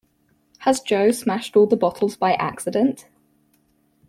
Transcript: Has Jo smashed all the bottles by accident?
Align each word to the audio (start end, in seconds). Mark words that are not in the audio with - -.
Has 0.61 0.79
Jo 0.83 1.11
smashed 1.11 1.55
all 1.55 1.67
the 1.67 1.77
bottles 1.77 2.17
by 2.17 2.33
accident? 2.33 3.05